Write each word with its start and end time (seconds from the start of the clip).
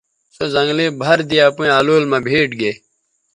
سو 0.35 0.43
زنگلئ 0.53 0.87
بَھر 1.01 1.17
دے 1.29 1.37
اپئیں 1.49 1.73
الول 1.77 2.03
مہ 2.11 2.19
بھیٹ 2.27 2.49
گے 2.59 2.71